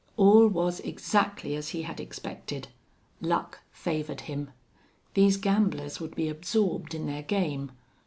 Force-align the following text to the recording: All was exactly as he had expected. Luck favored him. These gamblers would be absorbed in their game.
All 0.17 0.47
was 0.47 0.79
exactly 0.79 1.55
as 1.55 1.69
he 1.69 1.83
had 1.83 1.99
expected. 1.99 2.69
Luck 3.21 3.59
favored 3.71 4.21
him. 4.21 4.49
These 5.13 5.37
gamblers 5.37 5.99
would 5.99 6.15
be 6.15 6.27
absorbed 6.27 6.95
in 6.95 7.05
their 7.05 7.21
game. 7.21 7.71